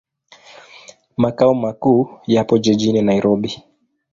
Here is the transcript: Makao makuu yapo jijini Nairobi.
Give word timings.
Makao 1.17 1.53
makuu 1.53 2.09
yapo 2.27 2.57
jijini 2.57 3.01
Nairobi. 3.01 3.63